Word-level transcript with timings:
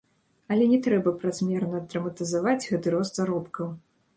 Але 0.53 0.63
не 0.71 0.79
трэба 0.87 1.13
празмерна 1.25 1.81
драматызаваць 1.91 2.59
гэты 2.71 2.87
рост 2.95 3.13
заробкаў. 3.21 3.71